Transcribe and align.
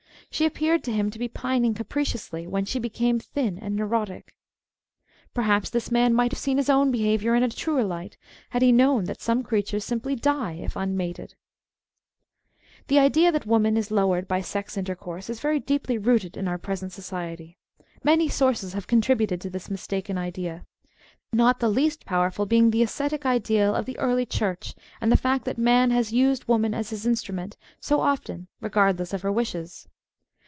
She 0.33 0.45
appeared 0.45 0.81
to 0.85 0.93
him 0.93 1.11
to 1.11 1.19
be 1.19 1.27
pining" 1.27 1.73
capriciously" 1.73 2.47
yvhen 2.47 2.65
she 2.65 2.79
became 2.79 3.19
thin 3.19 3.57
and 3.59 3.75
neurotic. 3.75 4.33
Perhaps 5.33 5.69
this 5.71 5.91
man 5.91 6.13
might 6.13 6.31
have 6.31 6.39
seen 6.39 6.55
his 6.55 6.69
own 6.69 6.89
be 6.89 6.99
haviour 6.99 7.35
in 7.35 7.43
a 7.43 7.49
truer 7.49 7.83
light 7.83 8.15
had 8.51 8.61
he 8.61 8.71
known 8.71 9.03
that 9.03 9.19
some 9.19 9.43
creatures 9.43 9.83
simply 9.83 10.15
Ji? 10.15 10.63
if 10.63 10.75
unma 10.75 11.13
ted 11.13 11.31
(seep. 11.35 11.37
123 12.87 12.87
Appendix). 12.87 12.87
The 12.87 12.99
idea 12.99 13.31
that 13.33 13.45
woman 13.45 13.75
is 13.75 13.91
lowered 13.91 14.29
by 14.29 14.39
sex 14.39 14.77
intercourse 14.77 15.29
is 15.29 15.41
very 15.41 15.59
deeply 15.59 15.97
rooted 15.97 16.37
in 16.37 16.47
our 16.47 16.57
present 16.57 16.93
society. 16.93 17.57
Many 18.01 18.29
sources 18.29 18.71
have 18.71 18.87
contributed 18.87 19.41
to 19.41 19.49
this 19.49 19.69
mistaken 19.69 20.17
idea, 20.17 20.65
not 21.33 21.59
the 21.59 21.67
least 21.67 22.05
powerful 22.05 22.45
being 22.45 22.71
the 22.71 22.81
ascetic 22.83 23.25
ideal 23.25 23.75
of 23.75 23.83
the 23.85 23.99
early 23.99 24.25
Church 24.25 24.75
and 25.01 25.11
the 25.11 25.17
fact 25.17 25.43
that 25.43 25.57
man 25.57 25.91
has 25.91 26.13
used 26.13 26.47
woman 26.47 26.73
as 26.73 26.91
his 26.91 27.05
instrument 27.05 27.57
so 27.81 27.99
often 27.99 28.47
regardless 28.61 29.11
of 29.11 29.23
her 29.23 29.31
wishes. 29.31 29.89